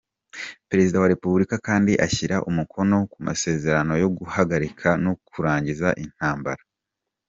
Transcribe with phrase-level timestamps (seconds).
[0.69, 6.61] Perezida wa Repubulika kandi ashyira umukono ku masezerano yo guhagarika no kurangiza intambara.